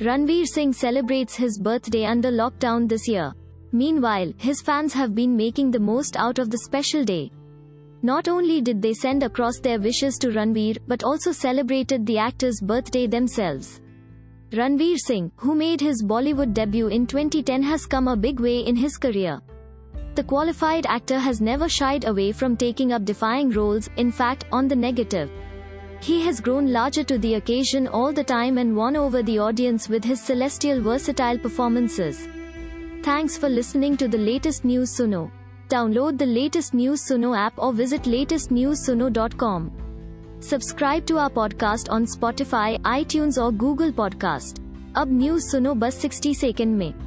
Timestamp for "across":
9.24-9.58